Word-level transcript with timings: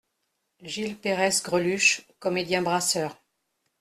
Gil-Pérès 0.63 1.43
GRELUCHE, 1.43 2.07
comédien 2.17 2.63
Brasseur. 2.63 3.21